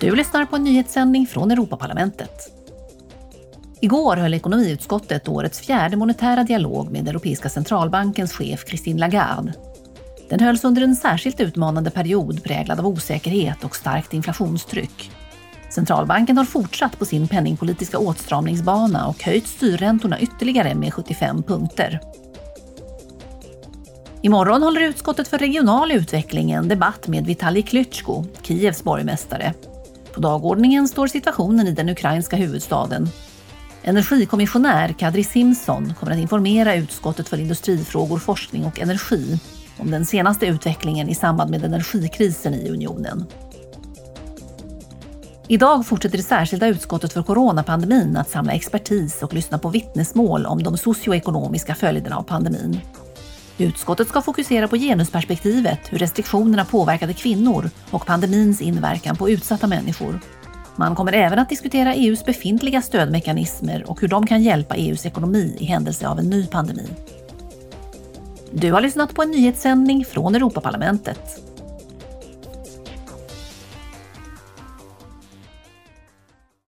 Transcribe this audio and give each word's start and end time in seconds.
Du 0.00 0.16
lyssnar 0.16 0.44
på 0.44 0.56
en 0.56 0.64
nyhetssändning 0.64 1.26
från 1.26 1.50
Europaparlamentet. 1.50 2.52
Igår 3.80 4.16
höll 4.16 4.34
ekonomiutskottet 4.34 5.28
årets 5.28 5.60
fjärde 5.60 5.96
monetära 5.96 6.44
dialog 6.44 6.90
med 6.90 7.08
Europeiska 7.08 7.48
centralbankens 7.48 8.32
chef 8.32 8.64
Christine 8.68 9.00
Lagarde. 9.00 9.52
Den 10.28 10.40
hölls 10.40 10.64
under 10.64 10.82
en 10.82 10.96
särskilt 10.96 11.40
utmanande 11.40 11.90
period 11.90 12.44
präglad 12.44 12.78
av 12.78 12.86
osäkerhet 12.86 13.64
och 13.64 13.76
starkt 13.76 14.14
inflationstryck. 14.14 15.10
Centralbanken 15.70 16.38
har 16.38 16.44
fortsatt 16.44 16.98
på 16.98 17.04
sin 17.04 17.28
penningpolitiska 17.28 17.98
åtstramningsbana 17.98 19.06
och 19.06 19.22
höjt 19.22 19.46
styrräntorna 19.46 20.20
ytterligare 20.20 20.74
med 20.74 20.94
75 20.94 21.42
punkter. 21.42 22.00
Imorgon 24.22 24.62
håller 24.62 24.80
utskottet 24.80 25.28
för 25.28 25.38
regional 25.38 25.92
utveckling 25.92 26.50
en 26.50 26.68
debatt 26.68 27.08
med 27.08 27.26
Vitalij 27.26 27.62
Klytschko, 27.62 28.24
Kievs 28.42 28.84
borgmästare. 28.84 29.54
På 30.14 30.20
dagordningen 30.20 30.88
står 30.88 31.06
situationen 31.06 31.66
i 31.66 31.72
den 31.72 31.88
ukrainska 31.88 32.36
huvudstaden. 32.36 33.08
Energikommissionär 33.82 34.92
Kadri 34.92 35.24
Simson 35.24 35.94
kommer 36.00 36.12
att 36.12 36.18
informera 36.18 36.74
utskottet 36.74 37.28
för 37.28 37.40
industrifrågor, 37.40 38.18
forskning 38.18 38.64
och 38.64 38.80
energi 38.80 39.38
om 39.78 39.90
den 39.90 40.06
senaste 40.06 40.46
utvecklingen 40.46 41.08
i 41.08 41.14
samband 41.14 41.50
med 41.50 41.64
energikrisen 41.64 42.54
i 42.54 42.70
unionen. 42.70 43.26
Idag 45.48 45.86
fortsätter 45.86 46.16
det 46.16 46.22
särskilda 46.22 46.66
utskottet 46.66 47.12
för 47.12 47.22
coronapandemin 47.22 48.16
att 48.16 48.30
samla 48.30 48.52
expertis 48.52 49.22
och 49.22 49.34
lyssna 49.34 49.58
på 49.58 49.68
vittnesmål 49.68 50.46
om 50.46 50.62
de 50.62 50.78
socioekonomiska 50.78 51.74
följderna 51.74 52.16
av 52.16 52.22
pandemin. 52.22 52.80
Utskottet 53.60 54.08
ska 54.08 54.22
fokusera 54.22 54.68
på 54.68 54.76
genusperspektivet, 54.76 55.80
hur 55.90 55.98
restriktionerna 55.98 56.64
påverkade 56.64 57.14
kvinnor 57.14 57.70
och 57.90 58.06
pandemins 58.06 58.60
inverkan 58.60 59.16
på 59.16 59.30
utsatta 59.30 59.66
människor. 59.66 60.20
Man 60.76 60.94
kommer 60.94 61.12
även 61.12 61.38
att 61.38 61.48
diskutera 61.48 61.94
EUs 61.94 62.24
befintliga 62.24 62.82
stödmekanismer 62.82 63.90
och 63.90 64.00
hur 64.00 64.08
de 64.08 64.26
kan 64.26 64.42
hjälpa 64.42 64.76
EUs 64.76 65.06
ekonomi 65.06 65.56
i 65.60 65.64
händelse 65.64 66.08
av 66.08 66.18
en 66.18 66.30
ny 66.30 66.46
pandemi. 66.46 66.86
Du 68.52 68.72
har 68.72 68.80
lyssnat 68.80 69.14
på 69.14 69.22
en 69.22 69.30
nyhetssändning 69.30 70.04
från 70.04 70.34
Europaparlamentet. 70.34 71.49